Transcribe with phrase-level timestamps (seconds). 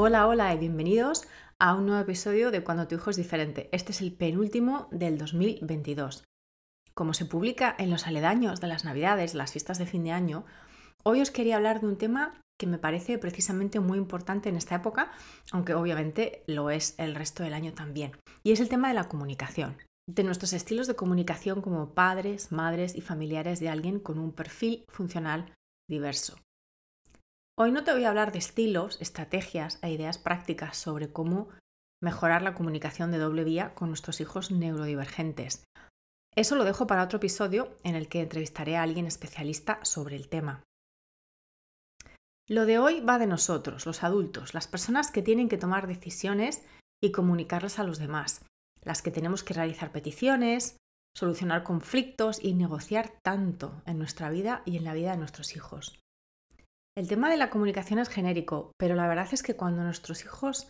[0.00, 1.26] Hola, hola y bienvenidos
[1.58, 3.68] a un nuevo episodio de Cuando tu hijo es diferente.
[3.72, 6.22] Este es el penúltimo del 2022.
[6.94, 10.44] Como se publica en los aledaños de las Navidades, las fiestas de fin de año,
[11.02, 14.76] hoy os quería hablar de un tema que me parece precisamente muy importante en esta
[14.76, 15.10] época,
[15.50, 18.12] aunque obviamente lo es el resto del año también.
[18.44, 22.94] Y es el tema de la comunicación, de nuestros estilos de comunicación como padres, madres
[22.94, 25.52] y familiares de alguien con un perfil funcional
[25.88, 26.36] diverso.
[27.60, 31.48] Hoy no te voy a hablar de estilos, estrategias e ideas prácticas sobre cómo
[32.00, 35.64] mejorar la comunicación de doble vía con nuestros hijos neurodivergentes.
[36.36, 40.28] Eso lo dejo para otro episodio en el que entrevistaré a alguien especialista sobre el
[40.28, 40.62] tema.
[42.48, 46.64] Lo de hoy va de nosotros, los adultos, las personas que tienen que tomar decisiones
[47.02, 48.44] y comunicarlas a los demás,
[48.84, 50.76] las que tenemos que realizar peticiones,
[51.12, 55.98] solucionar conflictos y negociar tanto en nuestra vida y en la vida de nuestros hijos.
[56.98, 60.68] El tema de la comunicación es genérico, pero la verdad es que cuando nuestros hijos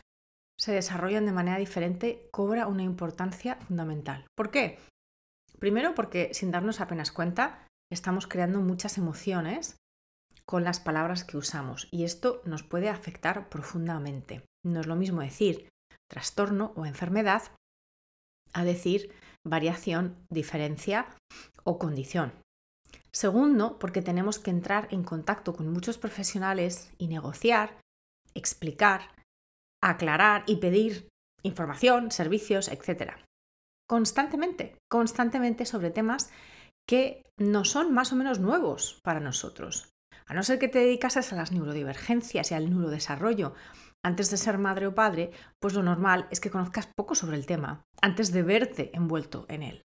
[0.61, 4.27] se desarrollan de manera diferente, cobra una importancia fundamental.
[4.37, 4.79] ¿Por qué?
[5.59, 9.79] Primero porque sin darnos apenas cuenta, estamos creando muchas emociones
[10.45, 14.43] con las palabras que usamos y esto nos puede afectar profundamente.
[14.67, 15.71] No es lo mismo decir
[16.11, 17.45] trastorno o enfermedad
[18.53, 19.15] a decir
[19.47, 21.07] variación, diferencia
[21.65, 22.35] o condición.
[23.19, 27.81] Segundo, porque tenemos que entrar en contacto con muchos profesionales y negociar,
[28.33, 29.11] explicar,
[29.83, 31.09] aclarar y pedir
[31.43, 33.15] información, servicios, etc.
[33.89, 36.31] Constantemente, constantemente sobre temas
[36.89, 39.91] que no son más o menos nuevos para nosotros.
[40.29, 43.53] A no ser que te dedicases a las neurodivergencias y al neurodesarrollo
[44.05, 47.47] antes de ser madre o padre, pues lo normal es que conozcas poco sobre el
[47.47, 49.88] tema antes de verte envuelto en él.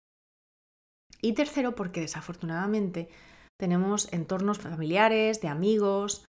[1.23, 3.09] Y tercero, porque desafortunadamente
[3.57, 6.25] tenemos entornos familiares, de amigos,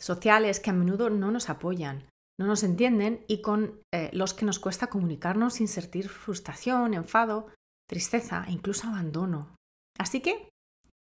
[0.00, 2.08] sociales que a menudo no nos apoyan,
[2.40, 7.50] no nos entienden y con eh, los que nos cuesta comunicarnos sin sentir frustración, enfado,
[7.88, 9.54] tristeza e incluso abandono.
[9.96, 10.48] Así que,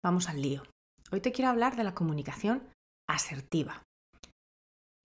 [0.04, 0.64] vamos al lío.
[1.12, 2.68] Hoy te quiero hablar de la comunicación
[3.08, 3.84] asertiva.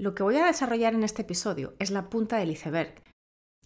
[0.00, 3.02] Lo que voy a desarrollar en este episodio es la punta del iceberg.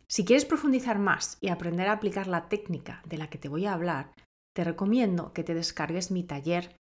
[0.08, 3.66] Si quieres profundizar más y aprender a aplicar la técnica de la que te voy
[3.66, 4.14] a hablar,
[4.58, 6.74] te recomiendo que te descargues mi taller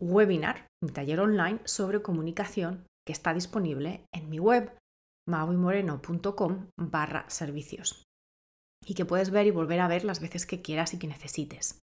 [0.00, 4.78] webinar, mi taller online sobre comunicación que está disponible en mi web
[5.28, 8.04] mauimoreno.com barra servicios
[8.86, 11.80] y que puedes ver y volver a ver las veces que quieras y que necesites.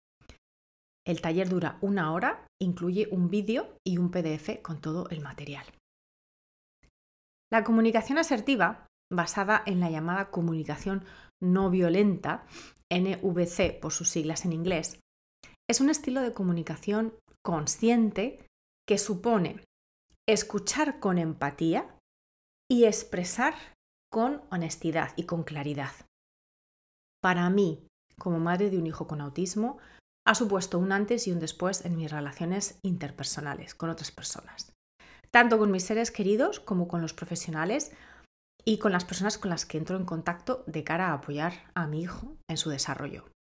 [1.07, 5.65] El taller dura una hora, incluye un vídeo y un PDF con todo el material.
[7.51, 11.03] La comunicación asertiva, basada en la llamada comunicación
[11.43, 12.45] no violenta,
[12.93, 15.01] NVC por sus siglas en inglés,
[15.69, 18.47] es un estilo de comunicación consciente
[18.87, 19.65] que supone
[20.29, 21.99] escuchar con empatía
[22.71, 23.55] y expresar
[24.11, 25.93] con honestidad y con claridad.
[27.23, 27.87] Para mí,
[28.19, 29.79] como madre de un hijo con autismo,
[30.27, 34.73] ha supuesto un antes y un después en mis relaciones interpersonales con otras personas,
[35.31, 37.93] tanto con mis seres queridos como con los profesionales
[38.65, 41.87] y con las personas con las que entro en contacto de cara a apoyar a
[41.87, 43.34] mi hijo en su desarrollo.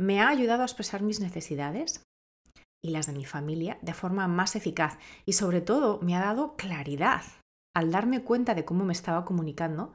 [0.00, 2.02] Me ha ayudado a expresar mis necesidades
[2.84, 6.56] y las de mi familia de forma más eficaz y sobre todo me ha dado
[6.56, 7.22] claridad.
[7.74, 9.94] Al darme cuenta de cómo me estaba comunicando,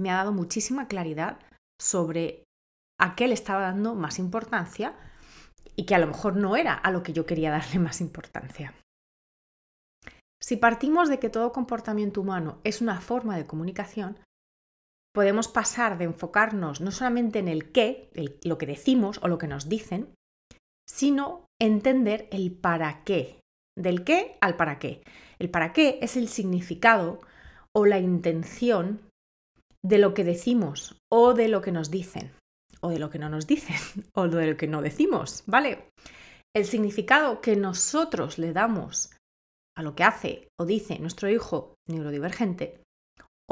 [0.00, 1.38] me ha dado muchísima claridad
[1.80, 2.44] sobre
[3.00, 4.94] a qué le estaba dando más importancia
[5.74, 8.74] y que a lo mejor no era a lo que yo quería darle más importancia.
[10.40, 14.18] Si partimos de que todo comportamiento humano es una forma de comunicación,
[15.14, 18.10] podemos pasar de enfocarnos no solamente en el qué,
[18.44, 20.14] lo que decimos o lo que nos dicen,
[20.88, 23.40] sino entender el para qué,
[23.76, 25.02] del qué al para qué.
[25.38, 27.20] El para qué es el significado
[27.74, 29.00] o la intención
[29.84, 32.32] de lo que decimos o de lo que nos dicen
[32.82, 33.76] o de lo que no nos dicen,
[34.14, 35.88] o de lo que no decimos, ¿vale?
[36.54, 39.10] El significado que nosotros le damos
[39.76, 42.81] a lo que hace o dice nuestro hijo neurodivergente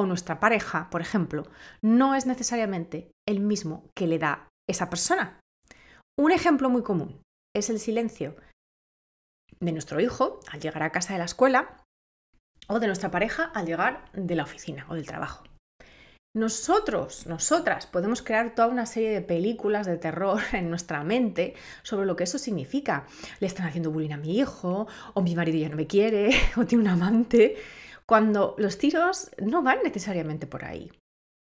[0.00, 1.44] o nuestra pareja, por ejemplo,
[1.82, 5.40] no es necesariamente el mismo que le da esa persona.
[6.18, 7.22] Un ejemplo muy común
[7.54, 8.36] es el silencio
[9.60, 11.84] de nuestro hijo al llegar a casa de la escuela
[12.68, 15.44] o de nuestra pareja al llegar de la oficina o del trabajo.
[16.34, 22.06] Nosotros, nosotras, podemos crear toda una serie de películas de terror en nuestra mente sobre
[22.06, 23.04] lo que eso significa.
[23.40, 26.64] Le están haciendo bullying a mi hijo, o mi marido ya no me quiere, o
[26.64, 27.56] tiene un amante,
[28.10, 30.90] cuando los tiros no van necesariamente por ahí.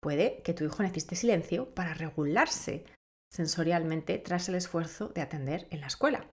[0.02, 2.86] Puede que tu hijo necesite silencio para regularse
[3.30, 6.30] sensorialmente tras el esfuerzo de atender en la escuela.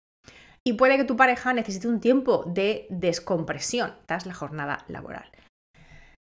[0.65, 5.29] Y puede que tu pareja necesite un tiempo de descompresión tras la jornada laboral.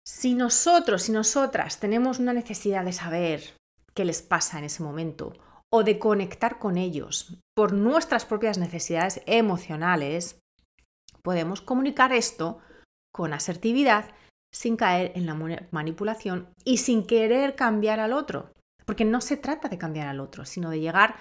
[0.04, 3.42] Si nosotros y nosotras tenemos una necesidad de saber
[3.94, 5.34] qué les pasa en ese momento
[5.72, 10.40] o de conectar con ellos por nuestras propias necesidades emocionales,
[11.22, 12.58] podemos comunicar esto
[13.14, 14.10] con asertividad
[14.52, 15.34] sin caer en la
[15.70, 18.52] manipulación y sin querer cambiar al otro.
[18.84, 21.16] Porque no se trata de cambiar al otro, sino de llegar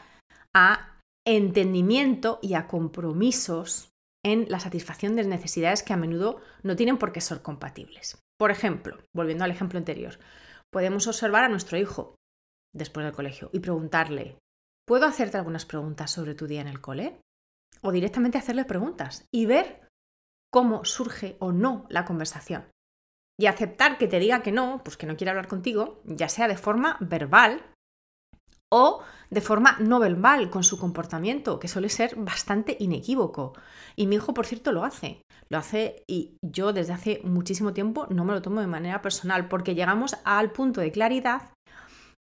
[0.53, 3.89] a entendimiento y a compromisos
[4.25, 8.17] en la satisfacción de necesidades que a menudo no tienen por qué ser compatibles.
[8.39, 10.17] Por ejemplo, volviendo al ejemplo anterior,
[10.71, 12.15] podemos observar a nuestro hijo
[12.73, 14.37] después del colegio y preguntarle,
[14.87, 17.19] ¿puedo hacerte algunas preguntas sobre tu día en el cole?
[17.81, 19.87] O directamente hacerle preguntas y ver
[20.53, 22.65] cómo surge o no la conversación.
[23.39, 26.47] Y aceptar que te diga que no, pues que no quiere hablar contigo, ya sea
[26.47, 27.65] de forma verbal
[28.71, 29.01] o
[29.31, 33.53] de forma no verbal con su comportamiento, que suele ser bastante inequívoco.
[33.95, 35.23] Y mi hijo, por cierto, lo hace.
[35.49, 39.47] Lo hace y yo desde hace muchísimo tiempo no me lo tomo de manera personal,
[39.47, 41.51] porque llegamos al punto de claridad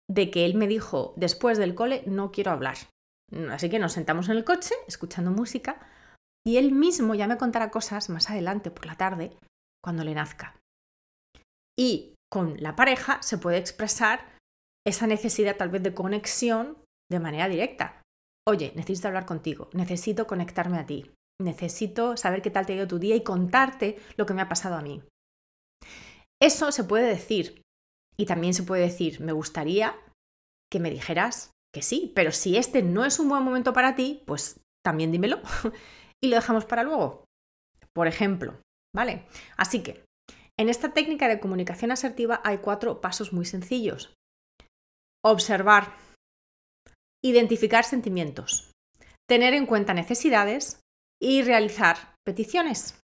[0.10, 2.76] de que él me dijo después del cole, no quiero hablar.
[3.52, 5.80] Así que nos sentamos en el coche escuchando música
[6.48, 9.36] y él mismo ya me contará cosas más adelante por la tarde,
[9.84, 10.56] cuando le nazca.
[11.78, 14.34] Y con la pareja se puede expresar
[14.88, 16.78] esa necesidad tal vez de conexión
[17.12, 18.02] de manera directa.
[18.48, 21.12] Oye, necesito hablar contigo, necesito conectarme a ti,
[21.42, 24.48] necesito saber qué tal te ha ido tu día y contarte lo que me ha
[24.48, 25.04] pasado a mí.
[26.42, 27.62] Eso se puede decir
[28.18, 30.00] y también se puede decir, me gustaría
[30.72, 34.24] que me dijeras que sí, pero si este no es un buen momento para ti,
[34.26, 35.42] pues también dímelo
[36.22, 37.26] y lo dejamos para luego.
[37.94, 38.60] Por ejemplo,
[38.96, 39.26] ¿vale?
[39.56, 40.06] Así que,
[40.60, 44.14] en esta técnica de comunicación asertiva hay cuatro pasos muy sencillos
[45.24, 45.96] observar,
[47.24, 48.72] identificar sentimientos,
[49.28, 50.82] tener en cuenta necesidades
[51.22, 53.02] y realizar peticiones.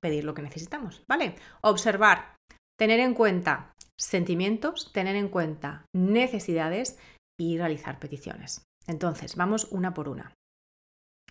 [0.00, 1.36] Pedir lo que necesitamos, ¿vale?
[1.62, 2.36] Observar,
[2.78, 6.98] tener en cuenta sentimientos, tener en cuenta necesidades
[7.38, 8.64] y realizar peticiones.
[8.86, 10.32] Entonces, vamos una por una.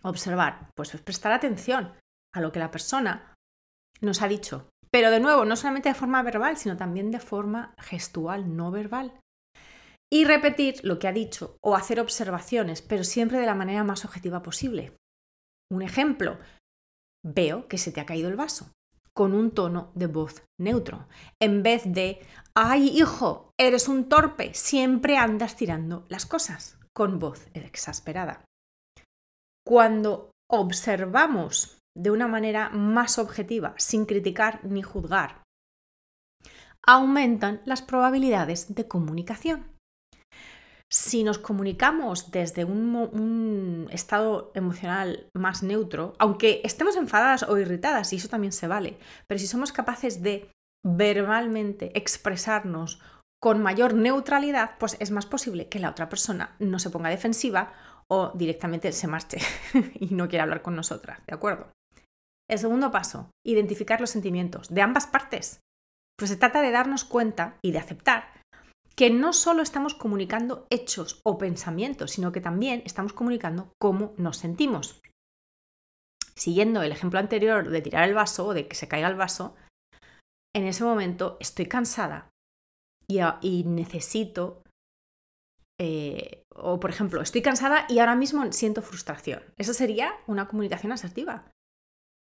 [0.05, 1.93] Observar, pues prestar atención
[2.33, 3.33] a lo que la persona
[4.01, 4.69] nos ha dicho.
[4.91, 9.19] Pero de nuevo, no solamente de forma verbal, sino también de forma gestual, no verbal
[10.11, 14.05] y repetir lo que ha dicho o hacer observaciones, pero siempre de la manera más
[14.05, 14.95] objetiva posible.
[15.71, 16.39] Un ejemplo,
[17.25, 18.71] veo que se te ha caído el vaso,
[19.13, 21.07] con un tono de voz neutro,
[21.41, 27.47] en vez de, ay hijo, eres un torpe, siempre andas tirando las cosas, con voz
[27.53, 28.45] exasperada.
[29.65, 35.44] Cuando observamos de una manera más objetiva, sin criticar ni juzgar,
[36.85, 39.75] aumentan las probabilidades de comunicación.
[40.91, 48.17] Si nos comunicamos desde un, estado emocional más neutro, aunque estemos enfadadas o irritadas, y
[48.17, 50.51] eso también se vale, pero si somos capaces de
[50.86, 53.01] verbalmente expresarnos
[53.41, 57.74] con mayor neutralidad, pues es más posible que la otra persona no se ponga defensiva
[58.12, 59.39] o directamente se marche
[60.00, 61.71] y no quiera hablar con nosotras, ¿de acuerdo?
[62.50, 65.59] El segundo paso, identificar los sentimientos de ambas partes.
[66.17, 68.35] Pues se trata de darnos cuenta y de aceptar
[68.95, 74.38] que no solo estamos comunicando hechos o pensamientos, sino que también estamos comunicando cómo nos
[74.38, 75.01] sentimos.
[76.35, 79.55] Siguiendo el ejemplo anterior de tirar el vaso o de que se caiga el vaso,
[80.55, 82.29] en ese momento estoy cansada
[83.07, 84.63] y, necesito,
[85.79, 89.44] eh, o por ejemplo, estoy cansada y ahora mismo siento frustración.
[89.58, 91.51] Eso sería una comunicación asertiva.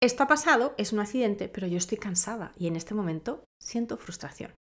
[0.01, 3.98] Esto ha pasado, es un accidente, pero yo estoy cansada y en este momento siento
[3.98, 4.53] frustración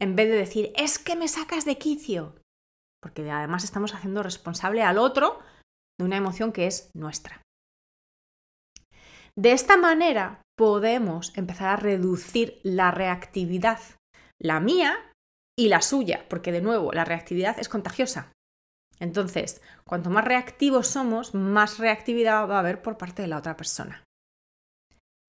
[0.00, 2.34] en vez de decir, es que me sacas de quicio,
[3.02, 5.38] porque además estamos haciendo responsable al otro
[5.98, 7.42] de una emoción que es nuestra.
[9.36, 13.78] De esta manera podemos empezar a reducir la reactividad,
[14.38, 15.09] la mía
[15.60, 18.32] y la suya, porque de nuevo la reactividad es contagiosa.
[18.98, 23.58] Entonces, cuanto más reactivos somos, más reactividad va a haber por parte de la otra
[23.58, 24.02] persona.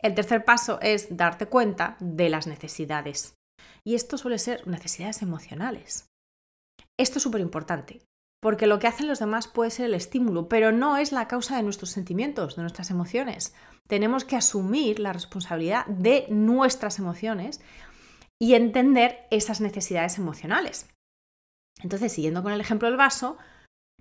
[0.01, 3.35] El tercer paso es darte cuenta de las necesidades.
[3.83, 6.05] Y esto suele ser necesidades emocionales.
[6.97, 7.99] Esto es súper importante.
[8.41, 11.55] porque lo que hacen los demás puede ser el estímulo, pero no es la causa
[11.55, 13.53] de nuestros sentimientos, de nuestras emociones.
[13.87, 17.61] Tenemos que asumir la responsabilidad de nuestras emociones
[18.41, 20.89] y entender esas necesidades emocionales.
[21.83, 23.37] Entonces, siguiendo con el ejemplo del vaso,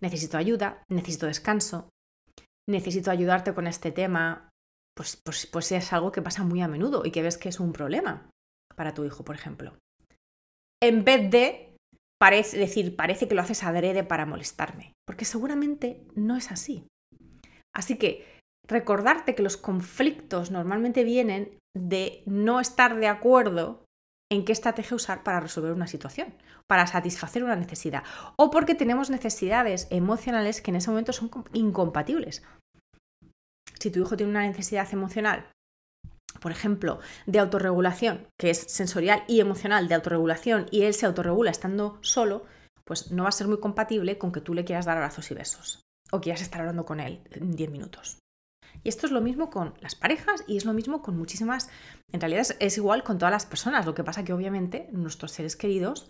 [0.00, 1.90] necesito ayuda, necesito descanso,
[2.66, 4.48] necesito ayudarte con este tema,
[4.96, 7.60] pues, pues, pues es algo que pasa muy a menudo y que ves que es
[7.60, 8.30] un problema
[8.74, 9.76] para tu hijo, por ejemplo.
[10.82, 11.76] En vez de
[12.18, 16.86] parece, decir, parece que lo haces adrede para molestarme, porque seguramente no es así.
[17.74, 18.26] Así que
[18.66, 23.84] recordarte que los conflictos normalmente vienen de no estar de acuerdo
[24.30, 26.32] en qué estrategia usar para resolver una situación,
[26.66, 28.04] para satisfacer una necesidad,
[28.36, 32.42] o porque tenemos necesidades emocionales que en ese momento son incompatibles.
[33.78, 35.50] Si tu hijo tiene una necesidad emocional,
[36.40, 41.50] por ejemplo, de autorregulación, que es sensorial y emocional de autorregulación, y él se autorregula
[41.50, 42.44] estando solo,
[42.84, 45.34] pues no va a ser muy compatible con que tú le quieras dar abrazos y
[45.34, 45.82] besos,
[46.12, 48.19] o quieras estar hablando con él en 10 minutos.
[48.82, 51.68] Y esto es lo mismo con las parejas y es lo mismo con muchísimas,
[52.12, 55.56] en realidad es, igual con todas las personas, lo que pasa que obviamente nuestros seres
[55.56, 56.08] queridos,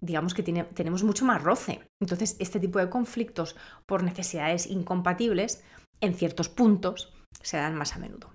[0.00, 1.80] digamos que tenemos mucho más roce.
[2.00, 3.56] Entonces, este tipo de conflictos
[3.86, 5.64] por necesidades incompatibles,
[6.00, 8.32] en ciertos puntos, se dan más a menudo.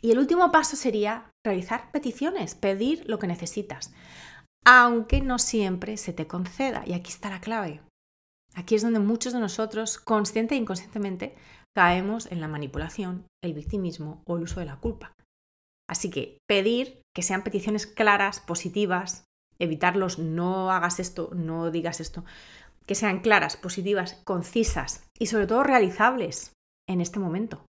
[0.00, 3.92] Y el último paso sería realizar peticiones, pedir lo que necesitas,
[4.64, 6.84] aunque no siempre se te conceda.
[6.86, 7.80] Y aquí está la clave.
[8.54, 11.36] Aquí es donde muchos de nosotros, consciente e inconscientemente,
[11.78, 15.12] caemos en la manipulación, el victimismo o el uso de la culpa.
[15.88, 19.26] Así que pedir que sean peticiones claras, positivas,
[19.60, 22.24] evitarlos no hagas esto, no digas esto,
[22.84, 26.52] que sean claras, positivas, concisas y sobre todo realizables
[26.88, 27.64] en este momento.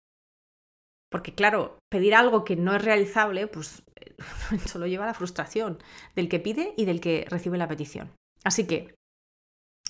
[1.12, 3.84] Porque claro, pedir algo que no es realizable, pues
[4.68, 5.80] solo lleva a la frustración
[6.16, 8.14] del que pide y del que recibe la petición.
[8.46, 8.96] Así que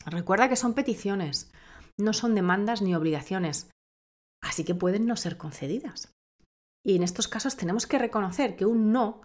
[0.07, 1.51] recuerda que son peticiones,
[1.99, 3.69] no son demandas ni obligaciones
[4.47, 6.11] así que pueden no ser concedidas.
[6.85, 9.21] Y en estos casos tenemos que reconocer que un no,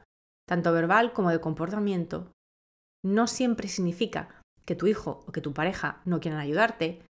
[0.48, 2.32] tanto verbal como de comportamiento,
[3.04, 7.04] no siempre significa que tu hijo o que tu pareja no quieran ayudarte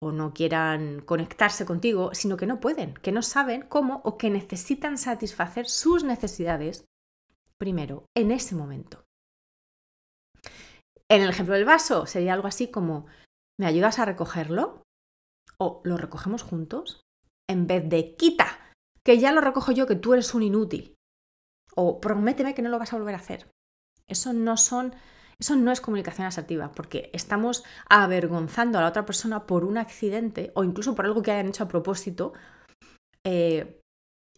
[0.00, 4.30] o no quieran conectarse contigo, sino que no pueden, que no saben cómo o que
[4.30, 6.84] necesitan satisfacer sus necesidades
[7.58, 9.04] primero, en ese momento.
[11.10, 13.06] En el ejemplo del vaso sería algo así como,
[13.58, 14.82] ¿me ayudas a recogerlo?
[15.58, 17.00] ¿O lo recogemos juntos?
[17.48, 18.58] En vez de quita,
[19.04, 20.94] que ya lo recojo yo, que tú eres un inútil.
[21.74, 23.50] O prométeme que no lo vas a volver a hacer.
[24.06, 24.94] Eso no son,
[25.38, 30.52] eso no es comunicación asertiva, porque estamos avergonzando a la otra persona por un accidente
[30.54, 32.32] o incluso por algo que hayan hecho a propósito.
[33.24, 33.80] Eh,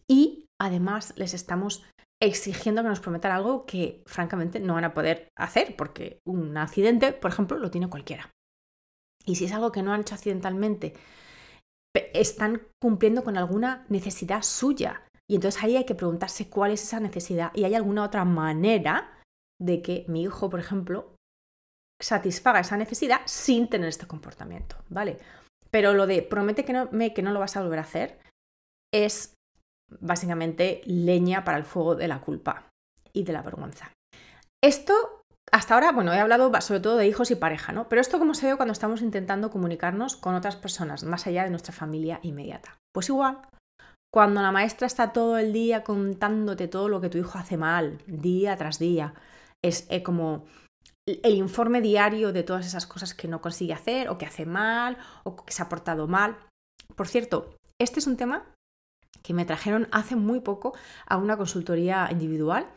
[0.07, 1.83] y además les estamos
[2.21, 7.13] exigiendo que nos prometan algo que francamente no van a poder hacer, porque un accidente,
[7.13, 8.29] por ejemplo, lo tiene cualquiera.
[9.25, 10.93] Y si es algo que no han hecho accidentalmente
[11.93, 15.03] están cumpliendo con alguna necesidad suya.
[15.29, 19.21] Y entonces ahí hay que preguntarse cuál es esa necesidad y hay alguna otra manera
[19.61, 21.15] de que mi hijo, por ejemplo,
[22.01, 25.19] satisfaga esa necesidad sin tener este comportamiento, ¿vale?
[25.69, 28.19] Pero lo de promete que no, me, que no lo vas a volver a hacer
[28.93, 29.35] es
[29.99, 32.69] básicamente leña para el fuego de la culpa
[33.13, 33.91] y de la vergüenza.
[34.63, 35.20] Esto
[35.51, 37.89] hasta ahora, bueno, he hablado sobre todo de hijos y pareja, ¿no?
[37.89, 41.49] Pero esto cómo se ve cuando estamos intentando comunicarnos con otras personas, más allá de
[41.49, 42.77] nuestra familia inmediata.
[42.93, 43.39] Pues igual,
[44.13, 48.01] cuando la maestra está todo el día contándote todo lo que tu hijo hace mal,
[48.07, 49.13] día tras día,
[49.63, 50.45] es eh, como
[51.05, 54.97] el informe diario de todas esas cosas que no consigue hacer o que hace mal
[55.23, 56.37] o que se ha portado mal.
[56.95, 58.45] Por cierto, este es un tema
[59.23, 60.73] que me trajeron hace muy poco
[61.05, 62.67] a una consultoría individual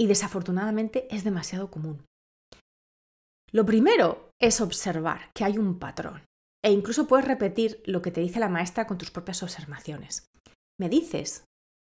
[0.00, 2.04] y desafortunadamente es demasiado común.
[3.50, 6.22] Lo primero es observar que hay un patrón
[6.64, 10.26] e incluso puedes repetir lo que te dice la maestra con tus propias observaciones.
[10.78, 11.44] Me dices,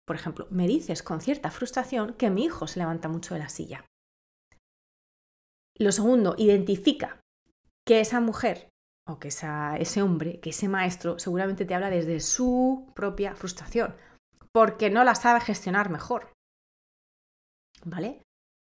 [0.06, 3.48] por ejemplo, me dices con cierta frustración que mi hijo se levanta mucho de la
[3.48, 3.84] silla.
[5.78, 7.20] Lo segundo, identifica
[7.86, 8.68] que esa mujer
[9.06, 13.94] o que ese hombre, que ese maestro seguramente te habla desde su propia frustración,
[14.52, 16.32] porque no la sabe gestionar mejor.
[17.84, 18.22] ¿Vale?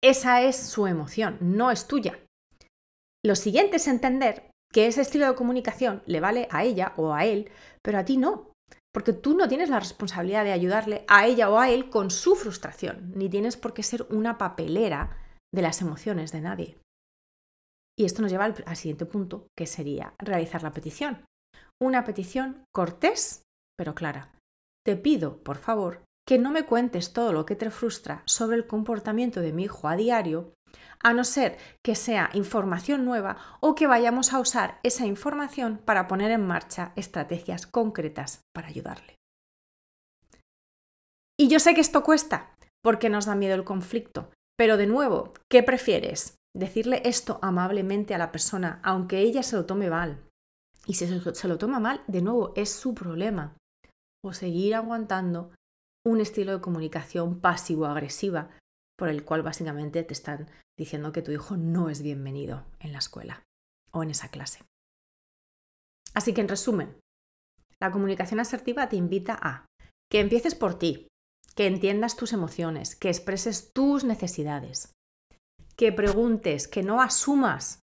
[0.03, 2.19] Esa es su emoción, no es tuya.
[3.25, 7.25] Lo siguiente es entender que ese estilo de comunicación le vale a ella o a
[7.25, 7.51] él,
[7.83, 8.53] pero a ti no,
[8.93, 12.37] porque tú no tienes la responsabilidad de ayudarle a ella o a él con su
[12.37, 15.17] frustración, ni tienes por qué ser una papelera
[15.55, 16.79] de las emociones de nadie.
[17.99, 21.25] Y esto nos lleva al, al siguiente punto, que sería realizar la petición.
[21.81, 23.43] Una petición cortés,
[23.79, 24.33] pero clara.
[24.85, 28.67] Te pido, por favor, que no me cuentes todo lo que te frustra sobre el
[28.67, 30.55] comportamiento de mi hijo a diario
[31.03, 36.09] a no ser que sea información nueva o que vayamos a usar esa información para
[36.09, 39.17] poner en marcha estrategias concretas para ayudarle.
[41.39, 45.35] Y yo sé que esto cuesta, porque nos da miedo el conflicto, pero de nuevo,
[45.51, 46.37] ¿qué prefieres?
[46.57, 50.25] Decirle esto amablemente a la persona, aunque ella se lo tome mal.
[50.87, 53.57] Y si se lo toma mal, de nuevo, es su problema.
[54.25, 55.51] O seguir aguantando
[56.07, 58.51] un estilo de comunicación pasivo-agresiva
[58.97, 62.99] por el cual básicamente te están diciendo que tu hijo no es bienvenido en la
[62.99, 63.43] escuela
[63.91, 64.65] o en esa clase.
[66.15, 66.99] Así que en resumen,
[67.81, 69.67] la comunicación asertiva te invita a
[70.11, 71.09] que empieces por ti,
[71.55, 74.93] que entiendas tus emociones, que expreses tus necesidades,
[75.77, 77.81] que preguntes, que no asumas.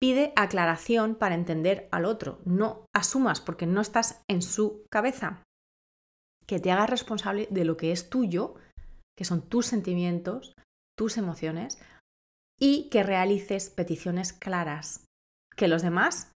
[0.00, 5.44] Pide aclaración para entender al otro, no asumas porque no estás en su cabeza.
[6.46, 8.56] Que te hagas responsable de lo que es tuyo
[9.16, 10.54] que son tus sentimientos,
[10.96, 11.78] tus emociones,
[12.58, 15.06] y que realices peticiones claras
[15.56, 16.32] que los demás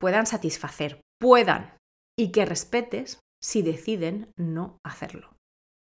[0.00, 1.76] puedan satisfacer, puedan,
[2.18, 5.36] y que respetes si deciden no hacerlo.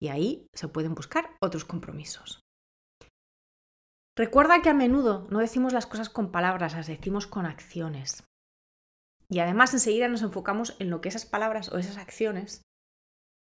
[0.01, 2.41] Y ahí se pueden buscar otros compromisos.
[4.17, 8.25] Recuerda que a menudo no decimos las cosas con palabras, las decimos con acciones.
[9.31, 12.63] Y además enseguida nos enfocamos en lo que esas palabras o esas acciones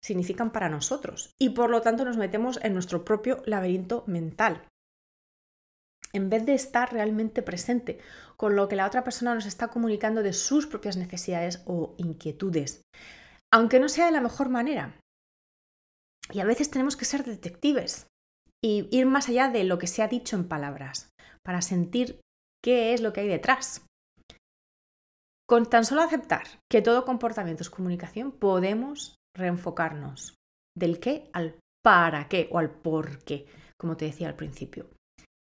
[0.03, 4.67] significan para nosotros y por lo tanto nos metemos en nuestro propio laberinto mental.
[6.13, 7.99] En vez de estar realmente presente
[8.35, 12.81] con lo que la otra persona nos está comunicando de sus propias necesidades o inquietudes,
[13.53, 14.99] aunque no sea de la mejor manera.
[16.31, 18.07] Y a veces tenemos que ser detectives
[18.63, 21.09] y ir más allá de lo que se ha dicho en palabras,
[21.43, 22.19] para sentir
[22.63, 23.85] qué es lo que hay detrás.
[25.47, 30.35] Con tan solo aceptar que todo comportamiento es comunicación, podemos reenfocarnos
[30.77, 33.45] del qué al para qué o al por qué,
[33.77, 34.89] como te decía al principio.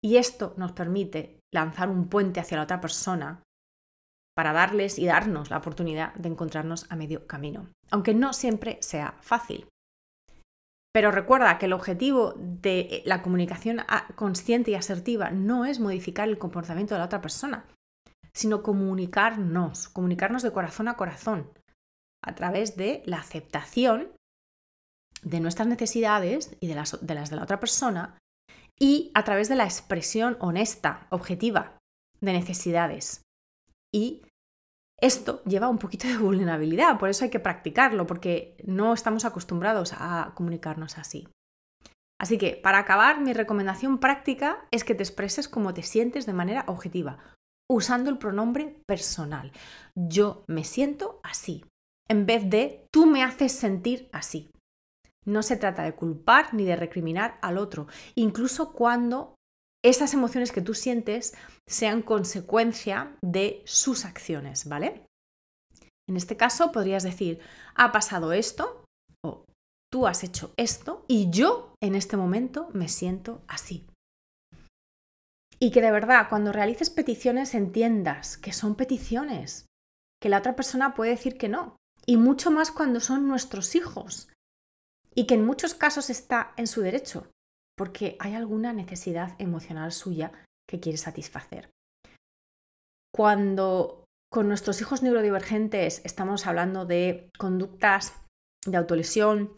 [0.04, 3.42] Y esto nos permite lanzar un puente hacia la otra persona
[4.36, 9.16] para darles y darnos la oportunidad de encontrarnos a medio camino, aunque no siempre sea
[9.20, 9.66] fácil.
[10.92, 13.80] Pero recuerda que el objetivo de la comunicación
[14.14, 17.66] consciente y asertiva no es modificar el comportamiento de la otra persona,
[18.34, 21.50] sino comunicarnos, comunicarnos de corazón a corazón,
[22.26, 24.12] a través de la aceptación
[25.22, 28.18] de nuestras necesidades y de las, de la otra persona
[28.78, 31.78] y a través de la expresión honesta, objetiva
[32.20, 33.22] de necesidades.
[33.94, 34.22] Y
[35.00, 39.94] esto lleva un poquito de vulnerabilidad, por eso hay que practicarlo, porque no estamos acostumbrados
[39.96, 41.28] a comunicarnos así.
[42.18, 46.32] Así que, para acabar, mi recomendación práctica es que te expreses como te sientes de
[46.32, 47.18] manera objetiva,
[47.70, 49.52] usando el pronombre personal.
[49.94, 51.64] Yo me siento así
[52.08, 54.50] en vez de tú me haces sentir así.
[55.24, 59.34] No se trata de culpar ni de recriminar al otro, incluso cuando
[59.84, 61.36] esas emociones que tú sientes
[61.68, 65.06] sean consecuencia de sus acciones, ¿vale?
[66.08, 67.40] En este caso podrías decir,
[67.74, 68.84] ha pasado esto
[69.24, 69.44] o
[69.92, 73.86] tú has hecho esto y yo en este momento me siento así.
[75.58, 79.66] Y que de verdad cuando realices peticiones entiendas que son peticiones,
[80.20, 81.75] que la otra persona puede decir que no,
[82.08, 84.28] y mucho más cuando son nuestros hijos,
[85.14, 87.28] y que en muchos casos está en su derecho,
[87.76, 90.32] porque hay alguna necesidad emocional suya
[90.68, 91.70] que quiere satisfacer.
[93.14, 98.22] Cuando con nuestros hijos neurodivergentes estamos hablando de conductas
[98.66, 99.54] de autolesión,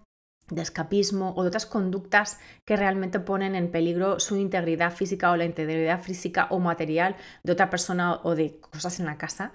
[0.49, 5.37] de escapismo o de otras conductas que realmente ponen en peligro su integridad física o
[5.37, 9.53] la integridad física o material de otra persona o de cosas en la casa,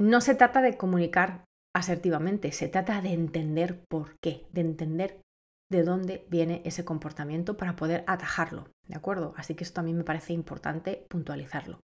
[0.00, 1.44] no se trata de comunicar
[1.78, 5.20] asertivamente, se trata de entender por qué, de entender
[5.70, 9.34] de dónde viene ese comportamiento para poder atajarlo, ¿de acuerdo?
[9.36, 11.78] Así que esto a mí me parece importante puntualizarlo.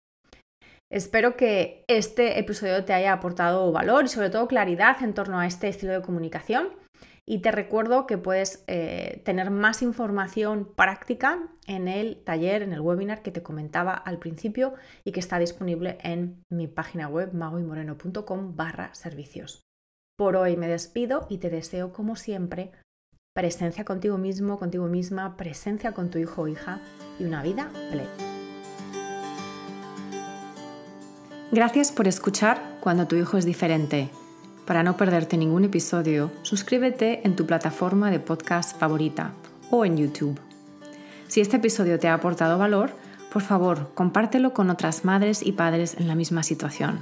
[0.91, 5.47] Espero que este episodio te haya aportado valor y sobre todo claridad en torno a
[5.47, 6.69] este estilo de comunicación.
[7.25, 12.81] Y te recuerdo que puedes eh, tener más información práctica en el taller, en el
[12.81, 14.73] webinar que te comentaba al principio
[15.05, 19.62] y que está disponible en mi página web magoymoreno.com barra servicios.
[20.15, 22.71] Por hoy me despido y te deseo, como siempre,
[23.33, 26.81] presencia contigo mismo, contigo misma, presencia con tu hijo o hija
[27.19, 28.09] y una vida plena.
[31.51, 34.09] Gracias por escuchar cuando tu hijo es diferente.
[34.67, 39.33] Para no perderte ningún episodio, suscríbete en tu plataforma de podcast favorita
[39.71, 40.39] o en YouTube.
[41.27, 42.91] Si este episodio te ha aportado valor,
[43.31, 47.01] por favor, compártelo con otras madres y padres en la misma situación